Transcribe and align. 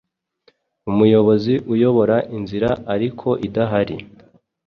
Umuyobozi 0.91 1.53
uyobora 1.73 2.17
inzira 2.37 2.69
ariko 2.93 3.27
idahari 3.47 3.97